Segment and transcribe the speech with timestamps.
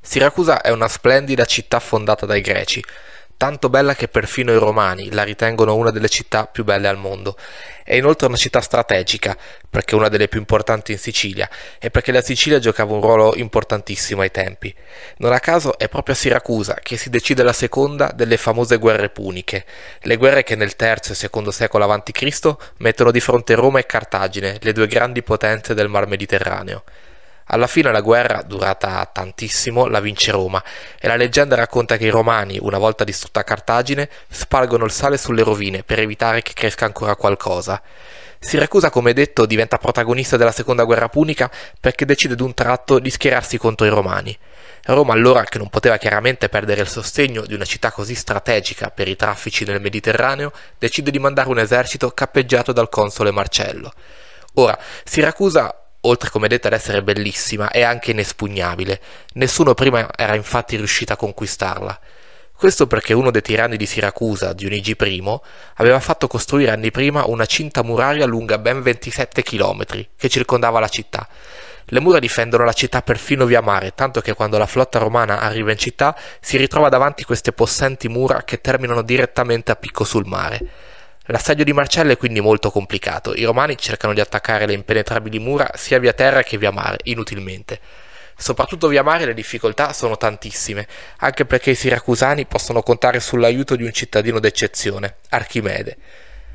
[0.00, 2.82] Siracusa è una splendida città fondata dai greci,
[3.36, 7.36] tanto bella che perfino i romani la ritengono una delle città più belle al mondo.
[7.84, 9.36] È inoltre una città strategica,
[9.68, 11.48] perché una delle più importanti in Sicilia
[11.78, 14.74] e perché la Sicilia giocava un ruolo importantissimo ai tempi.
[15.18, 19.10] Non a caso è proprio a Siracusa che si decide la seconda delle famose guerre
[19.10, 19.64] puniche,
[20.00, 22.56] le guerre che nel III e II secolo a.C.
[22.78, 26.82] mettono di fronte Roma e Cartagine, le due grandi potenze del Mar Mediterraneo.
[27.50, 30.62] Alla fine la guerra, durata tantissimo, la vince Roma
[31.00, 35.42] e la leggenda racconta che i romani, una volta distrutta Cartagine, spalgono il sale sulle
[35.42, 37.80] rovine per evitare che cresca ancora qualcosa.
[38.38, 41.50] Siracusa, come detto, diventa protagonista della seconda guerra punica
[41.80, 44.36] perché decide d'un tratto di schierarsi contro i romani.
[44.84, 49.08] Roma allora, che non poteva chiaramente perdere il sostegno di una città così strategica per
[49.08, 53.90] i traffici nel Mediterraneo, decide di mandare un esercito cappeggiato dal console Marcello.
[54.54, 59.00] Ora, Siracusa oltre come detto ad essere bellissima, è anche inespugnabile.
[59.34, 62.00] Nessuno prima era infatti riuscito a conquistarla.
[62.58, 65.40] Questo perché uno dei tiranni di Siracusa, Dionigi I,
[65.76, 69.84] aveva fatto costruire anni prima una cinta muraria lunga ben 27 km
[70.16, 71.28] che circondava la città.
[71.90, 75.70] Le mura difendono la città perfino via mare, tanto che quando la flotta romana arriva
[75.70, 80.58] in città si ritrova davanti queste possenti mura che terminano direttamente a picco sul mare.
[81.30, 83.34] L'assedio di Marcello è quindi molto complicato.
[83.34, 87.80] I romani cercano di attaccare le impenetrabili mura sia via terra che via mare, inutilmente.
[88.34, 90.86] Soprattutto via mare le difficoltà sono tantissime,
[91.18, 95.96] anche perché i siracusani possono contare sull'aiuto di un cittadino d'eccezione, Archimede.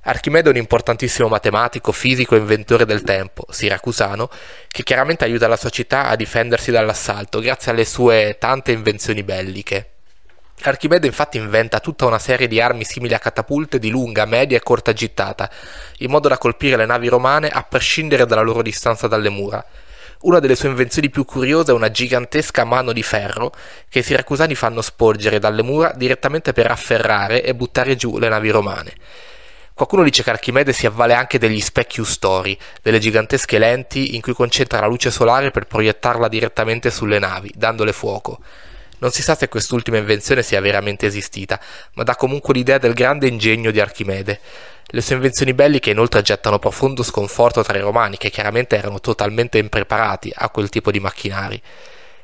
[0.00, 4.28] Archimede è un importantissimo matematico, fisico e inventore del tempo, siracusano,
[4.66, 9.90] che chiaramente aiuta la sua città a difendersi dall'assalto grazie alle sue tante invenzioni belliche.
[10.62, 14.62] Archimede infatti inventa tutta una serie di armi simili a catapulte di lunga, media e
[14.62, 15.48] corta gittata,
[15.98, 19.64] in modo da colpire le navi romane a prescindere dalla loro distanza dalle mura.
[20.22, 23.52] Una delle sue invenzioni più curiose è una gigantesca mano di ferro
[23.88, 28.50] che i siracusani fanno sporgere dalle mura direttamente per afferrare e buttare giù le navi
[28.50, 28.94] romane.
[29.74, 34.32] Qualcuno dice che Archimede si avvale anche degli specchi ustori, delle gigantesche lenti in cui
[34.32, 38.40] concentra la luce solare per proiettarla direttamente sulle navi, dandole fuoco.
[38.98, 41.60] Non si sa se quest'ultima invenzione sia veramente esistita,
[41.94, 44.40] ma dà comunque l'idea del grande ingegno di Archimede.
[44.86, 49.58] Le sue invenzioni belliche inoltre gettano profondo sconforto tra i romani, che chiaramente erano totalmente
[49.58, 51.62] impreparati a quel tipo di macchinari.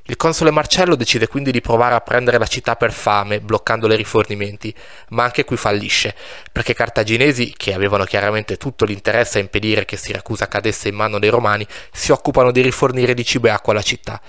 [0.07, 3.97] Il console Marcello decide quindi di provare a prendere la città per fame, bloccando i
[3.97, 4.75] rifornimenti,
[5.11, 6.15] ma anche qui fallisce,
[6.51, 11.21] perché i cartaginesi, che avevano chiaramente tutto l'interesse a impedire che Siracusa cadesse in mano
[11.21, 14.21] dei romani, si occupano di rifornire di cibo e acqua la città.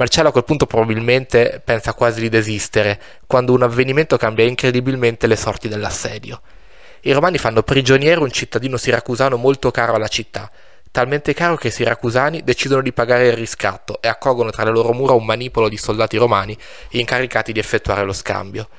[0.00, 5.36] Marcello a quel punto probabilmente pensa quasi di desistere, quando un avvenimento cambia incredibilmente le
[5.36, 6.40] sorti dell'assedio.
[7.02, 10.50] I romani fanno prigioniero un cittadino siracusano molto caro alla città,
[10.90, 14.94] talmente caro che i siracusani decidono di pagare il riscatto e accolgono tra le loro
[14.94, 16.56] mura un manipolo di soldati romani
[16.92, 18.70] incaricati di effettuare lo scambio.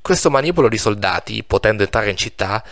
[0.00, 2.62] Questo manipolo di soldati, potendo entrare in città,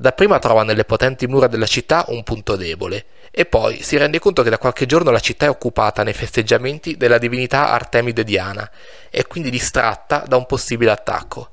[0.00, 4.42] Dapprima trova nelle potenti mura della città un punto debole, e poi si rende conto
[4.42, 8.70] che da qualche giorno la città è occupata nei festeggiamenti della divinità Artemide Diana,
[9.10, 11.50] e quindi distratta da un possibile attacco.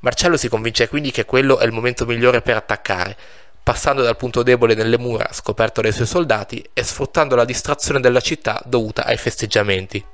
[0.00, 3.16] Marcello si convince quindi che quello è il momento migliore per attaccare,
[3.62, 8.20] passando dal punto debole nelle mura scoperto dai suoi soldati e sfruttando la distrazione della
[8.20, 10.04] città dovuta ai festeggiamenti.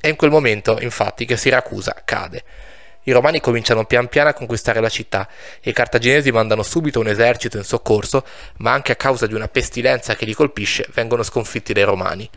[0.00, 2.44] È in quel momento, infatti, che Siracusa cade.
[3.04, 5.26] I romani cominciano pian piano a conquistare la città
[5.60, 8.24] e i cartaginesi mandano subito un esercito in soccorso,
[8.58, 12.28] ma anche a causa di una pestilenza che li colpisce vengono sconfitti dai romani.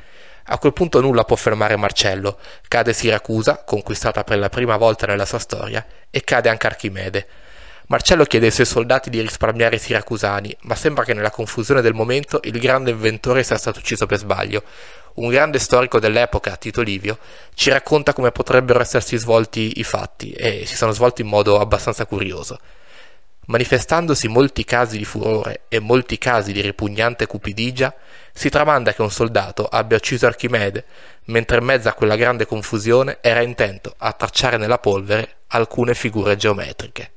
[0.47, 2.37] A quel punto nulla può fermare Marcello,
[2.67, 7.27] cade Siracusa, conquistata per la prima volta nella sua storia, e cade anche Archimede.
[7.87, 11.93] Marcello chiede ai suoi soldati di risparmiare i siracusani, ma sembra che nella confusione del
[11.93, 14.63] momento il grande inventore sia stato ucciso per sbaglio.
[15.15, 17.19] Un grande storico dell'epoca, Tito Livio,
[17.53, 22.07] ci racconta come potrebbero essersi svolti i fatti e si sono svolti in modo abbastanza
[22.07, 22.57] curioso.
[23.45, 27.93] Manifestandosi molti casi di furore e molti casi di ripugnante cupidigia,
[28.33, 30.85] si tramanda che un soldato abbia ucciso Archimede,
[31.25, 36.35] mentre in mezzo a quella grande confusione era intento a tracciare nella polvere alcune figure
[36.35, 37.11] geometriche.